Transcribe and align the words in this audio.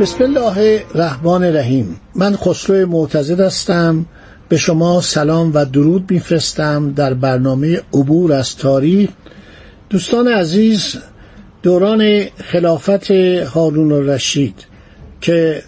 بسم 0.00 0.24
الله 0.24 0.84
الرحمن 0.94 1.44
الرحیم. 1.44 2.00
من 2.14 2.36
خسرو 2.36 2.86
معتزد 2.86 3.40
هستم. 3.40 4.06
به 4.48 4.56
شما 4.56 5.00
سلام 5.00 5.50
و 5.54 5.64
درود 5.64 6.10
میفرستم 6.10 6.92
در 6.92 7.14
برنامه 7.14 7.80
عبور 7.94 8.32
از 8.32 8.56
تاریخ. 8.56 9.10
دوستان 9.90 10.28
عزیز 10.28 10.96
دوران 11.62 12.24
خلافت 12.44 13.10
هارون 13.54 13.92
الرشید 13.92 14.64
که 15.20 15.62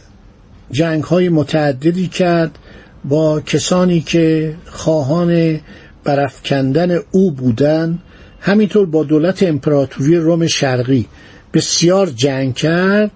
جنگ 0.71 1.05
های 1.05 1.29
متعددی 1.29 2.09
کرد 2.09 2.59
با 3.05 3.41
کسانی 3.41 4.01
که 4.01 4.55
خواهان 4.67 5.61
برافکندن 6.05 6.99
او 7.11 7.31
بودند 7.31 7.99
همینطور 8.41 8.87
با 8.87 9.05
دولت 9.05 9.43
امپراتوری 9.43 10.17
روم 10.17 10.47
شرقی. 10.47 11.07
بسیار 11.55 12.07
جنگ 12.07 12.55
کرد. 12.55 13.11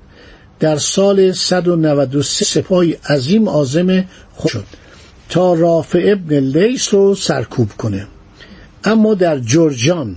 در 0.63 0.79
سال 0.79 1.33
193 1.33 2.45
سپاهی 2.45 2.97
عظیم 3.09 3.49
آزم 3.49 4.05
خود 4.35 4.51
شد 4.51 4.65
تا 5.29 5.55
رافع 5.55 6.03
ابن 6.05 6.39
لیس 6.39 6.95
رو 6.95 7.15
سرکوب 7.15 7.73
کنه. 7.79 8.07
اما 8.85 9.15
در 9.15 9.39
جرجان 9.39 10.17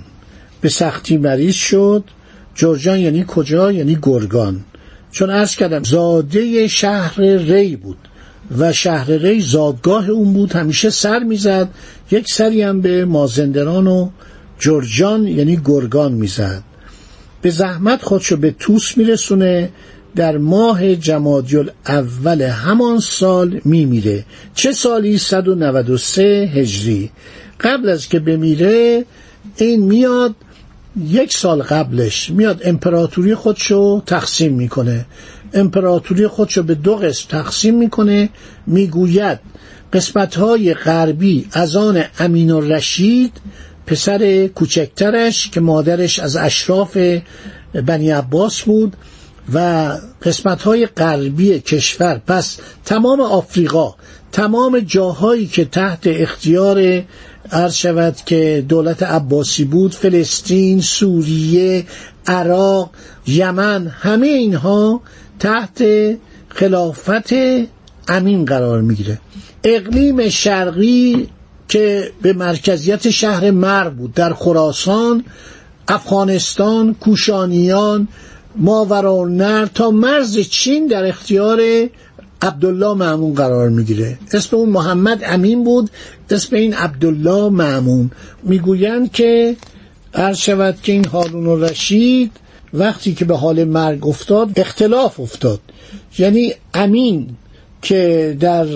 به 0.61 0.69
سختی 0.69 1.17
مریض 1.17 1.55
شد. 1.55 2.03
جرجان 2.55 2.99
یعنی 2.99 3.25
کجا؟ 3.27 3.71
یعنی 3.71 3.97
گرگان. 4.01 4.63
چون 5.11 5.29
ارز 5.29 5.55
کردم 5.55 5.83
زاده 5.83 6.67
شهر 6.67 7.21
ری 7.21 7.75
بود 7.75 7.97
و 8.57 8.73
شهر 8.73 9.11
ری 9.11 9.41
زادگاه 9.41 10.09
اون 10.09 10.33
بود. 10.33 10.51
همیشه 10.53 10.89
سر 10.89 11.19
می‌زد. 11.19 11.69
یک 12.11 12.33
سری 12.33 12.61
هم 12.61 12.81
به 12.81 13.05
مازندران 13.05 13.87
و 13.87 14.09
جرجان 14.59 15.27
یعنی 15.27 15.61
گرگان 15.65 16.11
می‌زد. 16.11 16.63
به 17.41 17.49
زحمت 17.49 18.01
خودشو 18.01 18.37
به 18.37 18.55
توس 18.59 18.97
میرسونه. 18.97 19.69
در 20.15 20.37
ماه 20.37 20.95
جمادی 20.95 21.63
اول 21.87 22.41
همان 22.41 22.99
سال 22.99 23.61
میمیره. 23.65 24.25
چه 24.55 24.71
سالی؟ 24.71 25.17
193 25.17 26.23
هجری. 26.53 27.11
قبل 27.59 27.89
از 27.89 28.07
که 28.07 28.19
بمیره 28.19 29.05
این 29.57 29.83
میاد 29.83 30.35
یک 31.07 31.33
سال 31.33 31.61
قبلش 31.61 32.29
میاد 32.29 32.61
امپراتوری 32.65 33.35
خودشو 33.35 34.01
تقسیم 34.05 34.53
می‌کنه. 34.53 35.05
امپراتوری 35.53 36.27
خودشو 36.27 36.63
به 36.63 36.75
دو 36.75 36.95
قسم 36.95 37.25
تقسیم 37.29 37.75
می‌کنه. 37.77 38.29
می‌گوید 38.67 39.39
قسمت 39.93 40.35
های 40.35 40.73
غربی 40.73 41.47
از 41.51 41.75
آن 41.75 42.03
امین 42.19 42.51
الرشید 42.51 43.31
پسر 43.85 44.47
کوچکترش 44.47 45.49
که 45.49 45.59
مادرش 45.59 46.19
از 46.19 46.37
اشراف 46.37 46.97
بنی 47.73 48.11
عباس 48.11 48.61
بود 48.61 48.95
و 49.53 49.91
قسمت 50.21 50.61
های 50.61 50.85
غربی 50.85 51.59
کشور. 51.59 52.21
پس 52.27 52.57
تمام 52.85 53.21
آفریقا 53.21 53.95
تمام 54.31 54.79
جاهایی 54.79 55.47
که 55.47 55.65
تحت 55.65 55.99
اختیار 56.05 57.03
عرض 57.51 57.73
شود 57.73 58.15
که 58.25 58.65
دولت 58.69 59.03
عباسی 59.03 59.65
بود 59.65 59.91
فلسطین 59.91 60.81
سوریه 60.81 61.85
عراق 62.27 62.89
یمن 63.27 63.87
همه 63.87 64.27
اینها 64.27 65.01
تحت 65.39 65.83
خلافت 66.49 67.33
امین 68.07 68.45
قرار 68.45 68.81
می‌گیره. 68.81 69.19
اقلیم 69.63 70.29
شرقی 70.29 71.29
که 71.67 72.11
به 72.21 72.33
مرکزیت 72.33 73.09
شهر 73.09 73.51
مر 73.51 73.89
بود 73.89 74.13
در 74.13 74.33
خراسان 74.33 75.25
افغانستان 75.87 76.93
کوشانیان 76.93 78.07
ماورالنهر 78.57 79.65
تا 79.65 79.91
مرز 79.91 80.39
چین 80.39 80.87
در 80.87 81.05
اختیار 81.05 81.61
عبدالله 82.41 82.93
معمون 82.93 83.33
قرار 83.33 83.69
می‌گیره. 83.69 84.17
اسم 84.33 84.57
اون 84.57 84.69
محمد 84.69 85.21
امین 85.25 85.63
بود 85.63 85.89
اسم 86.29 86.55
این 86.55 86.73
عبدالله 86.73 87.49
معمون. 87.49 88.11
می‌گویند 88.43 89.11
که 89.11 89.55
عرض 90.13 90.37
شود 90.37 90.77
که 90.83 90.91
این 90.91 91.05
هارون 91.05 91.47
الرشید 91.47 92.31
وقتی 92.73 93.13
که 93.13 93.25
به 93.25 93.37
حال 93.37 93.63
مرگ 93.63 94.07
افتاد 94.07 94.59
اختلاف 94.59 95.19
افتاد. 95.19 95.59
یعنی 96.17 96.53
امین 96.73 97.29
که 97.81 98.37
در 98.39 98.67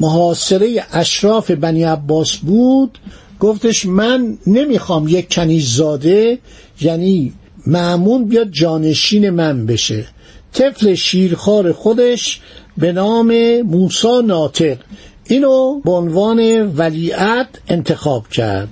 محاصره 0.00 0.84
اشراف 0.92 1.50
بنی 1.50 1.84
عباس 1.84 2.36
بود 2.36 2.98
گفتش 3.40 3.86
من 3.86 4.38
نمی‌خوام 4.46 5.08
یک 5.08 5.34
کنیززاده 5.34 6.38
یعنی 6.80 7.32
معمون 7.66 8.24
بیاد 8.24 8.50
جانشین 8.50 9.30
من 9.30 9.66
بشه. 9.66 10.04
طفل 10.52 10.94
شیرخوار 10.94 11.72
خودش 11.72 12.40
به 12.76 12.92
نام 12.92 13.60
موسا 13.62 14.20
ناطق. 14.20 14.76
اینو 15.24 15.80
به 15.80 15.90
عنوان 15.90 16.66
ولیعت 16.76 17.48
انتخاب 17.68 18.28
کرد. 18.28 18.68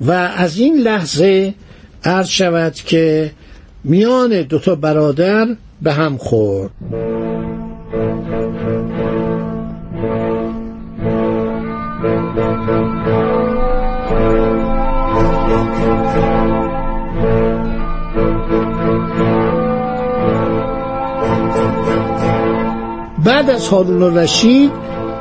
و 0.00 0.10
از 0.10 0.58
این 0.58 0.76
لحظه 0.76 1.54
عرض 2.04 2.28
شود 2.28 2.74
که 2.74 3.30
میان 3.84 4.42
دوتا 4.42 4.74
برادر 4.74 5.56
به 5.82 5.92
هم 5.92 6.16
خورد. 6.16 6.70
بعد 23.24 23.50
از 23.50 23.68
هارون 23.68 24.02
الرشید 24.02 24.70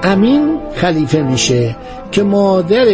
امین 0.04 0.60
خلیفه 0.76 1.22
میشه 1.22 1.76
که 2.12 2.24
مادر 2.24 2.86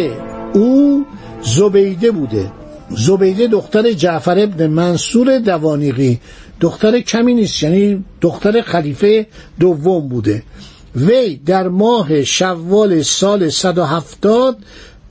او 0.52 1.04
زبیده 1.42 2.10
بوده. 2.10 2.52
زبیده 2.90 3.46
دختر 3.46 3.92
جعفر 3.92 4.38
ابن 4.38 4.66
منصور 4.66 5.38
دوانیقی. 5.38 6.20
دختر 6.60 7.00
کمی 7.00 7.34
نیست 7.34 7.62
یعنی 7.62 8.04
دختر 8.20 8.62
خلیفه 8.62 9.26
دوم 9.60 10.08
بوده. 10.08 10.42
وی 10.96 11.36
در 11.36 11.68
ماه 11.68 12.24
شوال 12.24 13.02
سال 13.02 13.48
170 13.48 14.58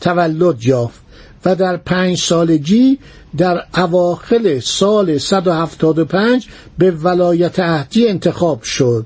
تولد 0.01 0.65
یافت 0.65 0.99
و 1.45 1.55
در 1.55 1.77
پنج 1.77 2.17
سالگی 2.17 2.99
در 3.37 3.63
اواخل 3.77 4.59
سال 4.59 5.17
175 5.17 6.47
به 6.77 6.91
ولایت 6.91 7.59
عهدی 7.59 8.07
انتخاب 8.07 8.63
شد. 8.63 9.05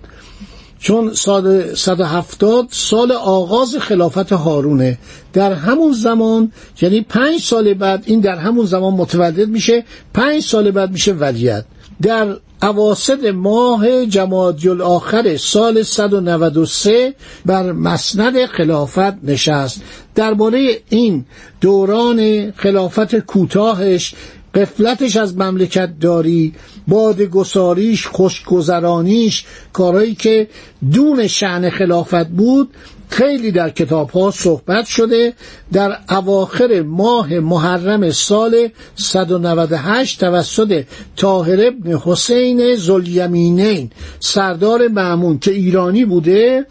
چون 0.79 1.13
سال 1.13 1.75
170 1.75 2.67
سال 2.72 3.11
آغاز 3.11 3.75
خلافت 3.75 4.31
هارونه. 4.31 4.97
در 5.34 5.53
همون 5.53 5.91
زمان 5.94 6.51
یعنی 6.81 7.02
پنج 7.02 7.41
سال 7.41 7.73
بعد 7.73 8.03
این 8.05 8.20
در 8.20 8.35
همون 8.35 8.66
زمان 8.66 8.93
متولد 8.93 9.49
میشه 9.49 9.84
پنج 10.14 10.43
سال 10.43 10.72
بعد 10.72 10.91
میشه 10.91 11.11
ولیت. 11.14 11.66
در 12.01 12.35
اواسط 12.63 13.25
ماه 13.25 14.05
جمادی 14.05 14.69
الاخر 14.69 15.37
سال 15.37 15.84
193 15.84 17.13
بر 17.45 17.72
مسند 17.72 18.45
خلافت 18.45 19.23
نشست. 19.23 19.81
درباره 20.16 20.81
این 20.90 21.25
دوران 21.61 22.51
خلافت 22.51 23.16
کوتاهش 23.19 24.16
قفلتش 24.55 25.17
از 25.17 25.37
مملکت 25.37 25.99
داری 25.99 26.53
بادگساریش 26.88 28.08
خوشگذرانیش 28.08 29.46
کارهایی 29.74 30.16
که 30.16 30.47
دون 30.91 31.28
شعن 31.28 31.70
خلافت 31.70 32.28
بود 32.28 32.70
خیلی 33.09 33.52
در 33.52 33.70
کتاب 33.70 34.09
ها 34.09 34.32
صحبت 34.32 34.85
شده. 34.85 35.34
در 35.74 35.97
اواخر 36.09 36.82
ماه 36.82 37.34
محرم 37.34 38.12
سال 38.12 38.70
198 38.96 40.20
توسط 40.20 40.84
طاهر 41.16 41.68
ابن 41.68 41.97
حسین 42.06 42.76
زلیمینین 42.76 43.90
سردار 44.20 44.88
معمون 44.88 45.40
که 45.40 45.52
ایرانی 45.52 46.06
بوده 46.06 46.66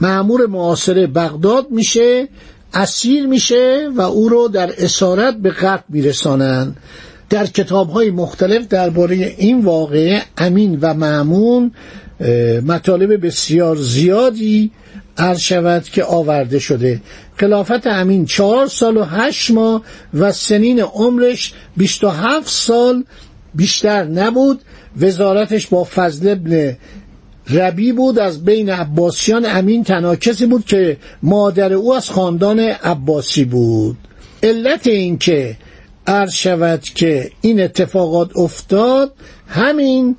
معمور 0.00 0.46
معاصر 0.46 1.06
بغداد 1.06 1.70
میشه 1.70 2.28
اسیر 2.74 3.26
میشه 3.26 3.88
و 3.96 4.00
او 4.00 4.28
رو 4.28 4.48
در 4.48 4.84
اسارت 4.84 5.36
به 5.36 5.50
قتل 5.50 5.82
میرسانند 5.88 6.76
در 7.30 7.46
کتاب 7.46 7.90
های 7.90 8.10
مختلف 8.10 8.68
درباره 8.68 9.16
این 9.16 9.60
واقعه 9.60 10.22
امین 10.38 10.78
و 10.80 10.94
معمون 10.94 11.72
مطالب 12.66 13.26
بسیار 13.26 13.76
زیادی 13.76 14.70
عرض 15.18 15.38
شود 15.38 15.84
که 15.84 16.04
آورده 16.04 16.58
شده. 16.58 17.00
خلافت 17.36 17.86
امین 17.86 18.24
چهار 18.24 18.66
سال 18.66 18.96
و 18.96 19.04
هشت 19.04 19.50
ماه 19.50 19.82
و 20.14 20.32
سنین 20.32 20.80
عمرش 20.80 21.52
بیست 21.76 22.04
و 22.04 22.08
هفت 22.08 22.48
سال 22.48 23.04
بیشتر 23.54 24.04
نبود. 24.04 24.60
وزارتش 25.00 25.66
با 25.66 25.84
فضل 25.84 26.28
ابن 26.28 26.76
ربی 27.50 27.92
بود. 27.92 28.18
از 28.18 28.44
بین 28.44 28.70
عباسیان 28.70 29.46
امین 29.46 29.84
تنها 29.84 30.16
کسی 30.16 30.46
بود 30.46 30.64
که 30.64 30.96
مادر 31.22 31.72
او 31.72 31.94
از 31.94 32.10
خاندان 32.10 32.60
عباسی 32.60 33.44
بود. 33.44 33.96
علت 34.42 34.86
این 34.86 35.18
که 35.18 35.56
عرض 36.06 36.32
شود 36.32 36.80
که 36.82 37.30
این 37.40 37.60
اتفاقات 37.60 38.36
افتاد 38.36 39.12
همین 39.48 40.16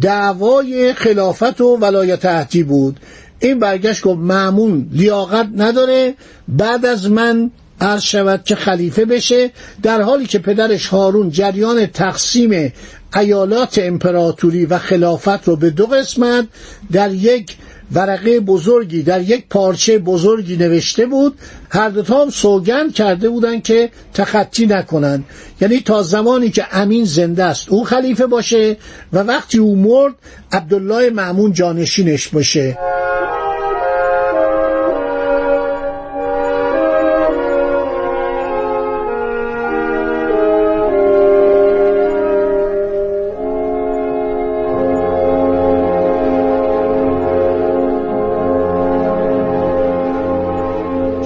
دعوای 0.00 0.94
خلافت 0.94 1.60
و 1.60 1.76
ولایت 1.76 2.24
عهدی 2.24 2.62
بود. 2.62 3.00
این 3.40 3.58
برگشت 3.58 4.02
گفت 4.02 4.18
معمون 4.18 4.88
لیاقت 4.92 5.48
نداره. 5.56 6.14
بعد 6.48 6.86
از 6.86 7.10
من 7.10 7.50
عرض 7.80 8.02
شود 8.02 8.44
که 8.44 8.54
خلیفه 8.54 9.04
بشه 9.04 9.50
در 9.82 10.02
حالی 10.02 10.26
که 10.26 10.38
پدرش 10.38 10.86
هارون 10.86 11.30
جریان 11.30 11.86
تقسیم 11.86 12.72
ایالات 13.16 13.78
امپراتوری 13.82 14.66
و 14.66 14.78
خلافت 14.78 15.48
رو 15.48 15.56
به 15.56 15.70
دو 15.70 15.86
قسمت 15.86 16.46
در 16.92 17.12
یک 17.12 17.56
ورقه 17.92 18.40
بزرگی 18.40 19.02
در 19.02 19.20
یک 19.20 19.44
پارچه 19.50 19.98
بزرگی 19.98 20.56
نوشته 20.56 21.06
بود. 21.06 21.38
هر 21.70 21.88
دوتا 21.88 22.22
هم 22.22 22.30
سوگند 22.30 22.94
کرده 22.94 23.28
بودن 23.28 23.60
که 23.60 23.90
تخطی 24.14 24.66
نکنن. 24.66 25.24
یعنی 25.60 25.80
تا 25.80 26.02
زمانی 26.02 26.50
که 26.50 26.66
امین 26.72 27.04
زنده 27.04 27.44
است 27.44 27.68
او 27.68 27.84
خلیفه 27.84 28.26
باشه 28.26 28.76
و 29.12 29.18
وقتی 29.18 29.58
او 29.58 29.76
مرد 29.76 30.14
عبدالله 30.52 31.10
معمون 31.10 31.52
جانشینش 31.52 32.28
باشه. 32.28 32.78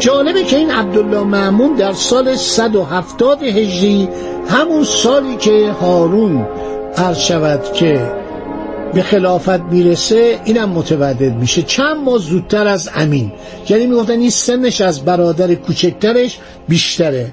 جالبه 0.04 0.44
که 0.44 0.56
این 0.56 0.70
عبدالله 0.70 1.22
معمون 1.22 1.74
در 1.74 1.92
سال 1.92 2.36
170 2.36 3.42
هجری 3.42 4.08
همون 4.48 4.84
سالی 4.84 5.36
که 5.36 5.70
هارون 5.80 6.46
عرض 6.96 7.18
شود 7.18 7.72
که 7.72 8.12
به 8.94 9.02
خلافت 9.02 9.60
می‌رسه 9.60 10.40
اینم 10.44 10.68
متولد 10.68 11.22
میشه. 11.22 11.62
چند 11.62 11.96
ماه 11.96 12.18
زودتر 12.18 12.66
از 12.66 12.90
امین. 12.94 13.32
یعنی 13.68 13.86
می‌گفتن 13.86 14.20
این 14.20 14.30
سنش 14.30 14.80
از 14.80 15.04
برادر 15.04 15.54
کوچکترش 15.54 16.38
بیشتره. 16.68 17.32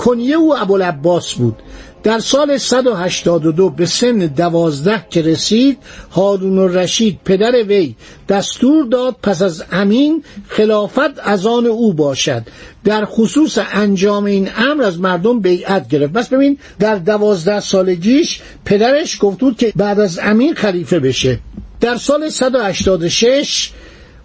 کنیه 0.00 0.36
او 0.36 0.56
ابوالعباس 0.58 1.34
بود. 1.34 1.56
در 2.02 2.18
سال 2.18 2.56
182 2.56 3.70
به 3.70 3.86
سن 3.86 4.18
دوازده 4.18 5.06
که 5.10 5.22
رسید 5.22 5.78
هارون 6.12 6.58
الرشید 6.58 7.18
پدر 7.24 7.52
وی 7.62 7.94
دستور 8.28 8.86
داد 8.86 9.16
پس 9.22 9.42
از 9.42 9.64
امین 9.72 10.24
خلافت 10.48 11.18
از 11.22 11.46
آن 11.46 11.66
او 11.66 11.94
باشد. 11.94 12.42
در 12.84 13.04
خصوص 13.04 13.58
انجام 13.72 14.24
این 14.24 14.48
امر 14.56 14.82
از 14.82 15.00
مردم 15.00 15.40
بیعت 15.40 15.88
گرفت. 15.88 16.12
بس 16.12 16.28
ببین 16.28 16.58
در 16.78 16.94
دوازده 16.94 17.60
سالگیش 17.60 18.40
پدرش 18.64 19.18
گفت 19.20 19.38
بود 19.38 19.56
که 19.56 19.72
بعد 19.76 20.00
از 20.00 20.18
امین 20.22 20.54
خلیفه 20.54 20.98
بشه. 20.98 21.38
در 21.80 21.96
سال 21.96 22.28
186 22.28 23.70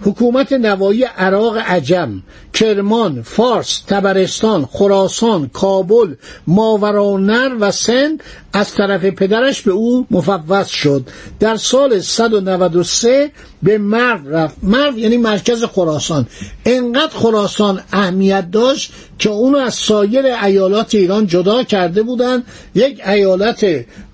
حکومت 0.01 0.53
نوایی 0.53 1.03
عراق 1.03 1.57
عجم 1.57 2.23
کرمان 2.53 3.21
فارس 3.21 3.81
تبرستان 3.87 4.65
خراسان 4.65 5.49
کابل 5.53 6.15
ماورانر 6.47 7.55
و 7.59 7.71
سند 7.71 8.23
از 8.53 8.73
طرف 8.73 9.05
پدرش 9.05 9.61
به 9.61 9.71
او 9.71 10.07
مفوض 10.11 10.67
شد. 10.67 11.09
در 11.39 11.55
سال 11.55 11.99
193 11.99 13.31
به 13.65 13.77
مرو 13.77 14.29
رفت. 14.29 14.55
مرو 14.63 14.97
یعنی 14.99 15.17
مرکز 15.17 15.63
خراسان. 15.63 16.27
انقدر 16.65 17.13
خراسان 17.13 17.81
اهمیت 17.91 18.51
داشت 18.51 18.91
که 19.19 19.29
اونو 19.29 19.57
از 19.57 19.73
سایر 19.73 20.25
ایالات 20.25 20.95
ایران 20.95 21.27
جدا 21.27 21.63
کرده 21.63 22.03
بودند 22.03 22.43
یک 22.75 23.07
ایالت 23.07 23.65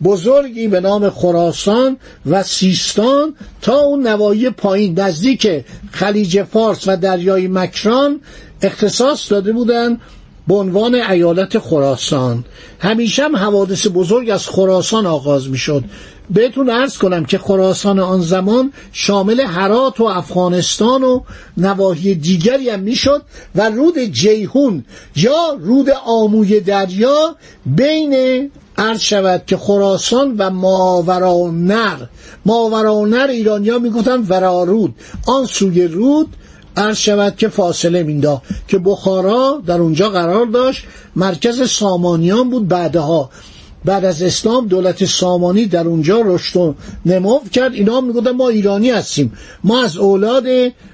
بزرگی 0.04 0.68
به 0.68 0.80
نام 0.80 1.10
خراسان 1.10 1.98
و 2.26 2.44
سیستان 2.44 3.36
تا 3.62 3.80
اون 3.80 4.08
نوایی 4.08 4.50
پایین. 4.50 5.00
نزدیک 5.00 5.48
خلیج 5.92 6.44
فارس 6.44 6.88
و 6.88 6.98
دریای 6.98 7.48
مکران 7.48 8.20
اختصاص 8.62 9.32
داده 9.32 9.52
بودند 9.52 10.02
به 10.48 10.56
عنوان 10.56 10.96
ایالت 10.96 11.60
خراسان. 11.60 12.46
همیشه 12.80 13.24
هم 13.24 13.36
حوادث 13.36 13.88
بزرگ 13.94 14.30
از 14.30 14.48
خراسان 14.48 15.06
آغاز 15.06 15.50
می 15.50 15.58
شد 15.58 15.84
بهتون 16.30 16.70
ارز 16.70 16.98
کنم 16.98 17.26
که 17.26 17.38
خراسان 17.38 18.00
آن 18.00 18.22
زمان 18.22 18.74
شامل 18.92 19.40
هرات 19.40 20.00
و 20.00 20.04
افغانستان 20.04 21.04
و 21.04 21.22
نواحی 21.58 22.16
دیگری 22.16 22.70
هم 22.70 22.80
می‌شد 22.80 23.22
و 23.56 23.70
رود 23.70 24.00
جیهون 24.00 24.86
یا 25.16 25.58
رود 25.60 25.90
آموی 26.06 26.60
دریا 26.60 27.36
بین 27.66 28.52
عرض 28.78 29.00
شود 29.00 29.44
که 29.48 29.58
خراسان 29.58 30.36
و 30.38 30.50
ماورانر 30.50 31.98
ماورانر 32.46 33.28
ایرانیا 33.28 33.80
می‌گفتن 33.80 34.26
ورارود. 34.30 34.96
آن 35.28 35.46
سوی 35.46 35.88
رود 35.88 36.28
عرض 36.78 36.98
شود 36.98 37.36
که 37.36 37.48
فاصله 37.48 38.04
میندا 38.04 38.42
که 38.68 38.78
بخارا 38.78 39.62
در 39.66 39.80
اونجا 39.80 40.10
قرار 40.10 40.46
داشت 40.46 40.86
مرکز 41.16 41.70
سامانیان 41.70 42.50
بود 42.50 42.68
بعدها. 42.68 43.30
بعد 43.86 44.06
از 44.06 44.22
اسلام 44.22 44.68
دولت 44.68 45.06
سامانی 45.06 45.66
در 45.66 45.88
اونجا 45.88 46.22
رشد 46.26 46.58
و 46.58 46.76
نمو 47.06 47.40
کرد. 47.52 47.74
اینا 47.74 48.02
می‌گفتن 48.02 48.32
ما 48.32 48.50
ایرانی 48.50 48.90
هستیم. 48.90 49.34
ما 49.64 49.84
از 49.84 49.98
اولاد 49.98 50.44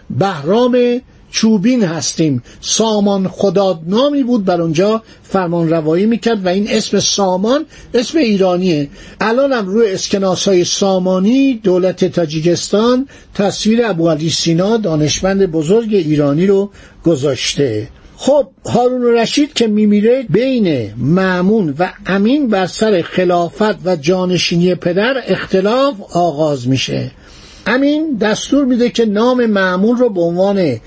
بهرام 0.10 1.02
چوبین 1.32 1.84
هستیم. 1.84 2.44
سامان 2.62 3.28
خداد 3.28 3.80
نامی 3.88 4.24
بود 4.24 4.46
بر 4.46 4.62
اونجا 4.62 5.04
فرمان 5.24 5.70
روایی 5.70 6.06
می‌کرد 6.06 6.46
و 6.46 6.50
این 6.50 6.68
اسم 6.70 7.00
سامان 7.00 7.66
اسم 7.94 8.18
ایرانیه. 8.18 8.90
الان 9.22 9.54
هم 9.54 9.68
روی 9.68 9.92
اسکناس 9.92 10.48
های 10.48 10.64
سامانی 10.64 11.54
دولت 11.64 12.06
تاجیکستان 12.06 13.08
تصویر 13.34 13.86
ابو 13.86 14.10
علی 14.10 14.30
سینا 14.30 14.78
دانشمند 14.78 15.46
بزرگ 15.46 15.94
ایرانی 15.94 16.48
رو 16.48 16.72
گذاشته. 17.04 17.88
خب 18.18 18.48
هارون 18.66 19.18
رشید 19.18 19.54
که 19.54 19.68
میمیره 19.68 20.26
بین 20.30 20.94
معمون 20.98 21.76
و 21.80 21.90
امین 22.06 22.48
بر 22.48 22.66
سر 22.66 23.02
خلافت 23.02 23.86
و 23.86 23.96
جانشینی 23.96 24.76
پدر 24.76 25.24
اختلاف 25.28 25.96
آغاز 26.14 26.68
میشه. 26.68 27.12
امین 27.68 28.18
دستور 28.22 28.66
میده 28.66 28.90
که 28.90 29.06
نام 29.06 29.46
معمون 29.46 29.98
رو 29.98 30.10
به 30.10 30.22
عنوان 30.22 30.78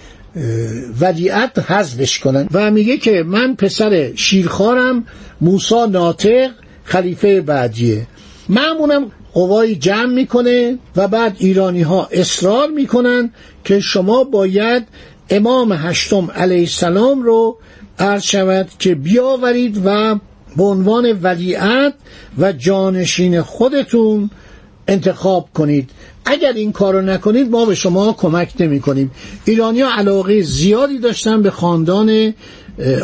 ودیعت 1.00 1.58
حذفش 1.58 2.18
کنن. 2.18 2.48
و 2.52 2.70
میگه 2.70 2.96
که 2.96 3.22
من 3.22 3.54
پسر 3.54 4.12
شیرخوارم 4.14 5.04
موسا 5.40 5.86
ناطق 5.86 6.50
خلیفه 6.84 7.40
بعدیه. 7.40 8.06
معمونم 8.48 9.06
قوای 9.32 9.74
جمع 9.74 10.14
می‌کنه 10.14 10.78
و 10.96 11.08
بعد 11.08 11.36
ایرانی 11.38 11.82
ها 11.82 12.08
اصرار 12.12 12.68
می‌کنن 12.68 13.30
که 13.64 13.80
شما 13.80 14.24
باید 14.24 14.86
امام 15.30 15.72
هشتم 15.72 16.30
علیه 16.34 16.60
السلام 16.60 17.22
رو 17.22 17.58
عرض 17.98 18.22
شود 18.22 18.68
که 18.78 18.94
بیاورید 18.94 19.82
و 19.84 20.14
به 20.56 20.62
عنوان 20.62 21.18
ولیعت 21.22 21.94
و 22.38 22.52
جانشین 22.52 23.42
خودتون 23.42 24.30
انتخاب 24.88 25.48
کنید. 25.54 25.90
اگر 26.24 26.52
این 26.52 26.72
کارو 26.72 27.02
نکنید 27.02 27.50
ما 27.50 27.64
به 27.64 27.74
شما 27.74 28.12
کمک 28.12 28.52
نمی 28.60 28.80
کنیم 28.80 29.10
ایرانی 29.44 29.80
ها 29.80 29.98
علاقه 29.98 30.42
زیادی 30.42 30.98
داشتن 30.98 31.42
به 31.42 31.50
خاندان 31.50 32.34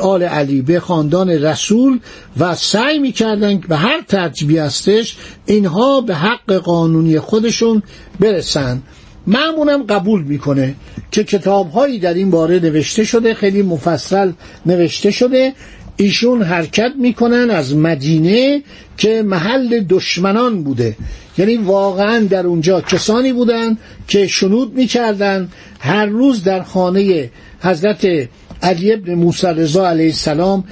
آل 0.03 0.23
علی 0.23 0.63
به 0.63 0.81
خاندان 0.81 1.31
رسول 1.31 1.99
و 2.39 2.55
سعی 2.55 2.99
می‌کردن 2.99 3.59
به 3.59 3.77
هر 3.77 4.01
ترتیبی 4.09 4.59
هستش 4.59 5.17
اینها 5.47 6.01
به 6.01 6.15
حق 6.15 6.53
قانونی 6.53 7.19
خودشون 7.19 7.83
برسن. 8.21 8.83
معمونم 9.27 9.83
قبول 9.83 10.23
می‌کنه 10.23 10.75
که 11.11 11.25
کتاب 11.25 11.71
هایی 11.71 11.99
در 11.99 12.15
این 12.15 12.31
باره 12.31 12.59
نوشته 12.59 13.05
شده 13.05 13.35
خیلی 13.35 13.63
مفصل 13.63 14.33
نوشته 14.67 15.11
شده. 15.11 15.53
ایشون 15.97 16.43
حرکت 16.43 16.93
می‌کنن 16.99 17.51
از 17.51 17.77
مدینه 17.77 18.63
که 18.97 19.23
محل 19.23 19.81
دشمنان 19.89 20.63
بوده. 20.63 20.97
یعنی 21.39 21.57
واقعا 21.57 22.19
در 22.19 22.47
اونجا 22.47 22.81
کسانی 22.81 23.33
بودن 23.33 23.79
که 24.09 24.27
شنود 24.27 24.75
می‌کردن. 24.75 25.49
هر 25.81 26.07
روز 26.07 26.45
در 26.45 26.63
خانه 26.63 27.31
حضرت 27.61 28.29
علی 28.63 28.93
ابن 28.93 29.15
موسی 29.15 29.47
رضا 29.47 29.89
علیه 29.89 30.07
السلام 30.07 30.65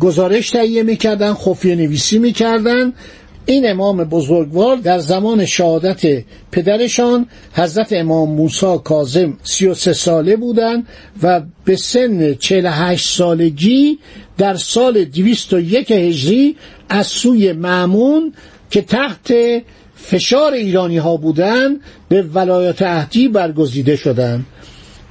گزارش 0.00 0.50
تهیه 0.50 0.82
می‌کردن 0.82 1.34
خفیه 1.34 1.74
نویسی 1.74 2.18
می‌کردن. 2.18 2.92
این 3.46 3.70
امام 3.70 4.04
بزرگوار 4.04 4.76
در 4.76 4.98
زمان 4.98 5.44
شهادت 5.44 6.24
پدرشان 6.52 7.26
حضرت 7.52 7.92
امام 7.92 8.30
موسی 8.30 8.78
کاظم 8.84 9.38
33 9.42 9.92
ساله 9.92 10.36
بودند 10.36 10.86
و 11.22 11.42
به 11.64 11.76
سن 11.76 12.34
48 12.34 13.08
سالگی 13.08 13.98
در 14.38 14.54
سال 14.54 15.04
201 15.04 15.90
هجری 15.90 16.56
از 16.88 17.06
سوی 17.06 17.52
معمون 17.52 18.32
که 18.70 18.82
تحت 18.82 19.34
فشار 19.96 20.52
ایرانی 20.52 20.98
ها 20.98 21.16
بودند 21.16 21.80
به 22.08 22.22
ولایت 22.22 22.82
عهدی 22.82 23.28
برگزیده 23.28 23.96
شدند. 23.96 24.46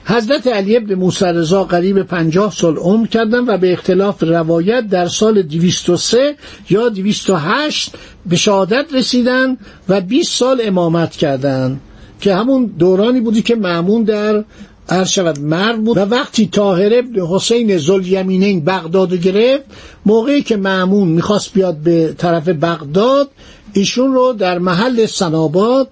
حضرت 0.07 0.47
علی 0.47 0.77
ابن 0.77 0.95
موسی 0.95 1.25
رضا 1.25 1.63
قریب 1.63 2.03
پنجاه 2.03 2.51
سال 2.51 2.77
عمر 2.77 3.07
کردند 3.07 3.49
و 3.49 3.57
به 3.57 3.73
اختلاف 3.73 4.23
روایت 4.23 4.87
در 4.87 5.07
سال 5.07 5.41
203 5.41 6.35
یا 6.69 6.89
208 6.89 7.91
به 8.25 8.35
شهادت 8.35 8.85
رسیدن 8.93 9.57
و 9.89 10.01
20 10.01 10.31
سال 10.31 10.61
امامت 10.63 11.11
کردند 11.11 11.81
که 12.21 12.35
همون 12.35 12.65
دورانی 12.65 13.21
بودی 13.21 13.41
که 13.41 13.55
معمون 13.55 14.03
در 14.03 14.43
عرض 14.89 15.19
مرد 15.39 15.83
بود 15.83 15.97
و 15.97 16.01
وقتی 16.01 16.47
طاهر 16.47 16.91
ابن 16.93 17.25
حسین 17.27 17.77
زلیمینین 17.77 18.65
بغداد 18.65 19.13
گرفت 19.13 19.63
موقعی 20.05 20.41
که 20.41 20.57
معمون 20.57 21.07
می‌خواست 21.07 21.53
بیاد 21.53 21.75
به 21.77 22.13
طرف 22.17 22.49
بغداد 22.49 23.29
ایشون 23.73 24.13
رو 24.13 24.33
در 24.33 24.59
محل 24.59 25.05
سناباد 25.05 25.87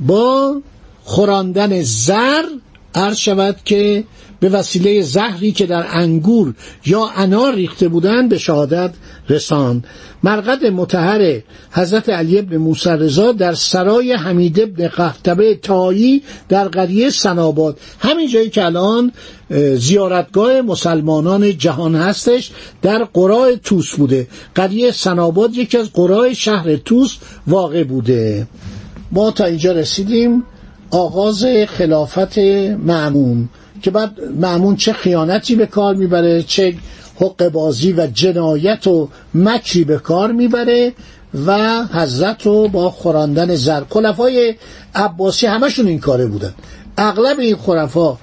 با 0.00 0.60
خوراندن 1.04 1.82
زر 1.82 2.44
عرض 2.94 3.16
شود 3.16 3.56
که 3.64 4.04
به 4.40 4.48
وسیله 4.48 5.02
زهری 5.02 5.52
که 5.52 5.66
در 5.66 5.86
انگور 5.90 6.54
یا 6.86 7.08
انار 7.16 7.54
ریخته 7.54 7.88
بودند 7.88 8.28
به 8.28 8.38
شهادت 8.38 8.90
رساند. 9.28 9.86
مرقد 10.22 10.66
متحر 10.66 11.40
حضرت 11.70 12.08
علی 12.08 12.38
ابن 12.38 12.56
موسی 12.56 12.90
رضا 12.90 13.32
در 13.32 13.54
سرای 13.54 14.12
حمید 14.12 14.60
ابن 14.60 14.88
قهتبه 14.88 15.54
تایی 15.54 16.22
در 16.48 16.68
قریه 16.68 17.10
سناباد 17.10 17.80
همین 17.98 18.28
جایی 18.28 18.50
که 18.50 18.64
الان 18.64 19.12
زیارتگاه 19.74 20.60
مسلمانان 20.60 21.58
جهان 21.58 21.94
هستش 21.94 22.50
در 22.82 23.04
قرای 23.04 23.58
توس 23.64 23.94
بوده. 23.94 24.26
قریه 24.54 24.90
سناباد 24.90 25.54
یکی 25.54 25.78
از 25.78 25.92
قرای 25.92 26.34
شهر 26.34 26.76
توس 26.76 27.16
واقع 27.46 27.84
بوده. 27.84 28.46
ما 29.12 29.30
تا 29.30 29.44
اینجا 29.44 29.72
رسیدیم. 29.72 30.44
آغاز 30.90 31.44
خلافت 31.68 32.38
معمون 32.78 33.48
که 33.82 33.90
بعد 33.90 34.10
معمون 34.40 34.76
چه 34.76 34.92
خیانتی 34.92 35.56
به 35.56 35.66
کار 35.66 35.94
می‌بره 35.94 36.42
چه 36.42 36.74
حق 37.20 37.48
بازی 37.48 37.92
و 37.92 38.06
جنایت 38.06 38.86
و 38.86 39.08
مکری 39.34 39.84
به 39.84 39.98
کار 39.98 40.32
می‌بره 40.32 40.92
و 41.46 41.82
حضرت 41.84 42.46
رو 42.46 42.68
با 42.68 42.90
خوراندن 42.90 43.54
زر. 43.54 43.82
خلفای 43.90 44.54
عباسی 44.94 45.46
همشون 45.46 45.86
این 45.86 45.98
کاره 45.98 46.26
بودن. 46.26 46.54
اغلب 46.96 47.38
این 47.38 47.56
خلفا 47.56 48.18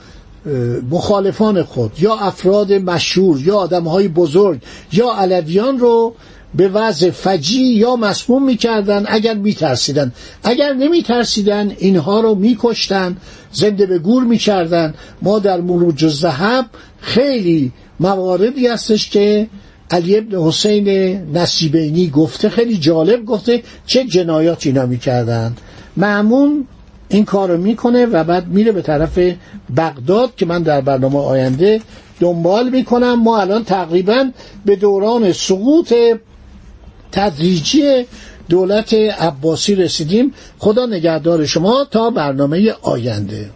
مخالفان 0.91 1.63
خود 1.63 1.91
یا 1.99 2.15
افراد 2.15 2.73
مشهور 2.73 3.41
یا 3.41 3.55
آدمهای 3.57 4.07
بزرگ 4.07 4.61
یا 4.91 5.13
علویان 5.13 5.79
رو 5.79 6.15
به 6.57 6.67
وضع 6.67 7.09
فجی 7.09 7.63
یا 7.63 7.95
مسموم 7.95 8.45
می‌کردن 8.45 9.05
اگر 9.07 9.33
میترسیدن. 9.33 10.13
اگر 10.43 10.73
نمیترسیدن 10.73 11.71
اینها 11.77 12.19
رو 12.19 12.35
میکشتن 12.35 13.17
زنده 13.51 13.85
به 13.85 13.99
گور 13.99 14.23
می‌کردن. 14.23 14.93
ما 15.21 15.39
در 15.39 15.61
مروج 15.61 16.07
زهب 16.07 16.65
خیلی 16.99 17.71
مواردی 17.99 18.67
هستش 18.67 19.09
که 19.09 19.47
علی 19.91 20.17
ابن 20.17 20.37
حسین 20.37 20.87
نصیبینی 21.37 22.09
گفته 22.09 22.49
خیلی 22.49 22.77
جالب 22.77 23.25
گفته 23.25 23.63
چه 23.85 24.03
جنایات 24.03 24.67
اینا 24.67 24.85
می‌کردن. 24.85 25.55
معمون 25.97 26.67
این 27.09 27.25
کار 27.25 27.51
رو 27.51 27.57
می‌کنه 27.57 28.05
و 28.05 28.23
بعد 28.23 28.47
میره 28.47 28.71
به 28.71 28.81
طرف 28.81 29.19
بغداد 29.77 30.35
که 30.35 30.45
من 30.45 30.63
در 30.63 30.81
برنامه 30.81 31.19
آینده 31.19 31.81
دنبال 32.19 32.69
می‌کنم. 32.69 33.23
ما 33.23 33.37
الان 33.37 33.63
تقریبا 33.63 34.29
به 34.65 34.75
دوران 34.75 35.31
سقوط 35.33 35.93
تدریجی 37.15 38.05
دولت 38.49 38.93
عباسی 38.93 39.75
رسیدیم. 39.75 40.33
خدا 40.57 40.85
نگهدار 40.85 41.45
شما 41.45 41.85
تا 41.91 42.09
برنامه 42.09 42.73
آینده. 42.81 43.49